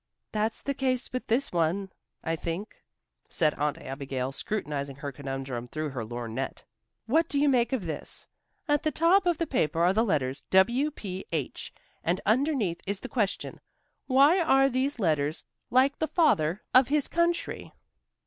"That's 0.31 0.63
the 0.63 0.73
case 0.73 1.13
with 1.13 1.27
this 1.27 1.51
one, 1.51 1.91
I 2.23 2.35
think," 2.35 2.83
said 3.29 3.53
Aunt 3.53 3.77
Abigail, 3.77 4.31
scrutinizing 4.31 4.95
her 4.95 5.11
conundrum 5.11 5.67
through 5.67 5.89
her 5.89 6.03
lorgnette. 6.03 6.63
"What 7.05 7.29
do 7.29 7.39
you 7.39 7.47
make 7.47 7.71
of 7.71 7.85
this? 7.85 8.25
At 8.67 8.81
the 8.81 8.89
top 8.89 9.27
of 9.27 9.37
the 9.37 9.45
paper 9.45 9.79
are 9.81 9.93
the 9.93 10.03
letters 10.03 10.41
W. 10.49 10.89
P. 10.89 11.27
H. 11.31 11.71
and 12.03 12.19
underneath 12.25 12.81
is 12.87 12.99
the 13.01 13.09
question 13.09 13.59
'Why 14.07 14.39
are 14.41 14.69
these 14.71 14.97
letters 14.97 15.43
like 15.69 15.99
the 15.99 16.07
Father 16.07 16.63
of 16.73 16.87
his 16.87 17.07
country?'" 17.07 17.71